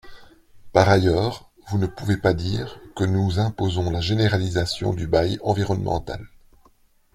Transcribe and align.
Par 0.73 0.89
ailleurs, 0.89 1.51
vous 1.69 1.77
ne 1.77 1.85
pouvez 1.85 2.17
pas 2.17 2.33
dire 2.33 2.79
que 2.95 3.03
nous 3.03 3.37
imposons 3.37 3.91
la 3.91 4.01
généralisation 4.01 4.95
du 4.95 5.05
bail 5.05 5.37
environnemental. 5.43 6.25